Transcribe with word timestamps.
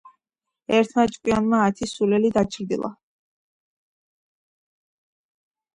ერთმა 0.77 1.03
ჭკვიანმა 1.15 1.59
ათი 1.65 1.89
სულელი 1.91 2.33
დაჩრდილა. 2.39 2.91